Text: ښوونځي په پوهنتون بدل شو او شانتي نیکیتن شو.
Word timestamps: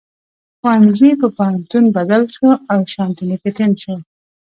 ښوونځي 0.59 1.11
په 1.21 1.27
پوهنتون 1.37 1.85
بدل 1.97 2.21
شو 2.35 2.47
او 2.71 2.79
شانتي 2.93 3.23
نیکیتن 3.29 3.71
شو. 3.81 3.95